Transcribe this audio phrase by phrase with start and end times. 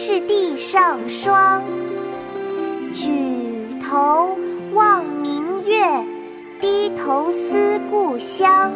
[0.00, 1.60] 是地上霜。
[2.92, 3.10] 举
[3.82, 4.38] 头
[4.72, 5.84] 望明月，
[6.60, 8.72] 低头思故乡。